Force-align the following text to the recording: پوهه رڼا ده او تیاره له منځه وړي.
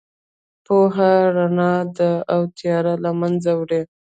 پوهه 0.65 1.13
رڼا 1.35 1.73
ده 1.97 2.11
او 2.33 2.41
تیاره 2.57 2.93
له 3.03 3.11
منځه 3.19 3.51
وړي. 3.59 3.81